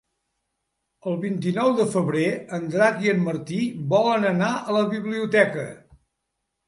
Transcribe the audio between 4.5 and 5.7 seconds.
a la biblioteca.